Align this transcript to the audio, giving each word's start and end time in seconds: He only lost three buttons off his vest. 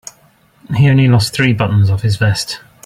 He 0.77 0.89
only 0.89 1.07
lost 1.07 1.31
three 1.31 1.53
buttons 1.53 1.91
off 1.91 2.01
his 2.01 2.15
vest. 2.15 2.59